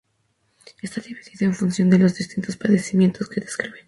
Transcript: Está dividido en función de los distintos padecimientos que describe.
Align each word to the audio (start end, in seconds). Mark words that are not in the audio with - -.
Está 0.81 0.99
dividido 0.99 1.45
en 1.47 1.53
función 1.53 1.91
de 1.91 1.99
los 1.99 2.15
distintos 2.15 2.57
padecimientos 2.57 3.29
que 3.29 3.39
describe. 3.39 3.77